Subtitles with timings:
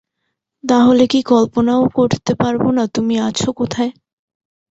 [0.63, 3.91] তাহলে কি কল্পনাও করতে পারব না তুমি আছ কোথায়?